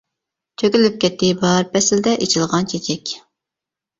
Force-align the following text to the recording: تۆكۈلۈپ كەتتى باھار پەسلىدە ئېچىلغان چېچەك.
تۆكۈلۈپ 0.61 0.95
كەتتى 1.03 1.27
باھار 1.41 1.67
پەسلىدە 1.75 2.13
ئېچىلغان 2.25 2.67
چېچەك. 2.73 3.13